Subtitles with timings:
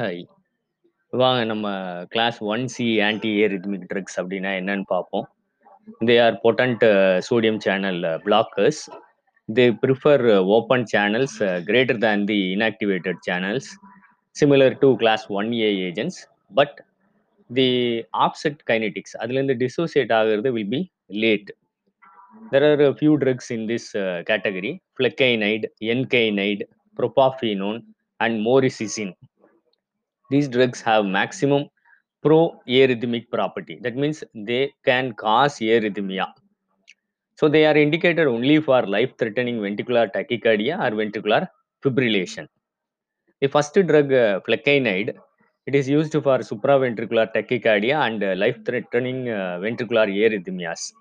[0.00, 0.20] Hi
[1.12, 1.66] வாங்க நம்ம
[2.04, 5.24] class one C anti arrhythmic rhythmic drugs அப்படின்னா என்னன்னு பார்ப்போம்.
[6.08, 6.84] They are potent
[7.18, 8.80] sodium channel blockers
[9.48, 10.24] they prefer
[10.56, 13.68] open channels greater than the inactivated channels
[14.36, 16.20] similar to class one A agents
[16.54, 16.76] but
[17.50, 17.68] the
[18.18, 20.80] offset kinetics அதுலேருந்து dissociate ஆகிறது will be
[21.24, 21.50] late
[22.52, 23.90] there are few drugs in this
[24.22, 26.66] category flecainide encainide
[26.98, 27.80] propafenone
[28.20, 29.14] and moricizine
[30.30, 31.68] These drugs have maximum
[32.22, 33.78] pro-arrhythmic property.
[33.82, 36.26] That means they can cause arrhythmia.
[37.36, 41.48] So they are indicated only for life-threatening ventricular tachycardia or ventricular
[41.82, 42.46] fibrillation.
[43.40, 45.14] The first drug, uh, flecainide,
[45.66, 50.92] it is used for supraventricular tachycardia and uh, life-threatening uh, ventricular arrhythmias.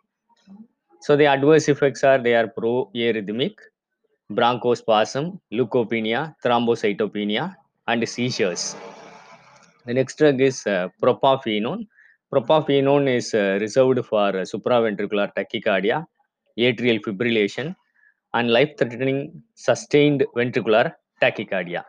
[1.01, 3.55] So the adverse effects are they are pro-arrhythmic,
[4.31, 7.55] bronchospasm, leukopenia, thrombocytopenia,
[7.87, 8.75] and seizures.
[9.89, 11.87] The next drug is uh, propafenone.
[12.31, 16.05] Propafenone is uh, reserved for uh, supraventricular tachycardia,
[16.59, 17.75] atrial fibrillation,
[18.35, 21.81] and life-threatening sustained ventricular tachycardia.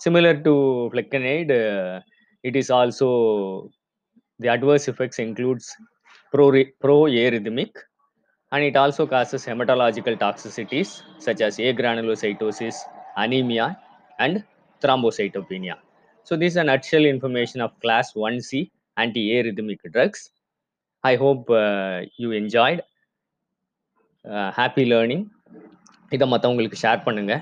[0.00, 2.02] Similar to flecainide,
[2.42, 3.70] it is also
[4.40, 5.72] the adverse effects includes
[6.32, 7.70] pro pro-arrhythmic,
[8.50, 12.74] and it also causes hematological toxicities such as agranulocytosis,
[13.16, 13.78] anemia,
[14.18, 14.42] and
[14.82, 15.76] thrombocytopenia.
[16.23, 20.31] So this is a nutshell information of class 1C anti-arrhythmic drugs.
[21.03, 22.83] I hope uh, you enjoyed.
[24.25, 25.31] Uh, happy learning.
[26.09, 27.33] இதை மற்றவங்களுக்கு share பண்ணுங்க